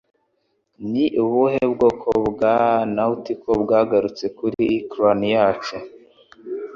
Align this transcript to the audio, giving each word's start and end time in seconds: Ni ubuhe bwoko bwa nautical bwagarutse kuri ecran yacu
Ni 0.91 1.05
ubuhe 1.23 1.61
bwoko 1.73 2.09
bwa 2.29 2.57
nautical 2.95 3.55
bwagarutse 3.63 4.25
kuri 4.37 4.61
ecran 4.77 5.21
yacu 5.35 5.75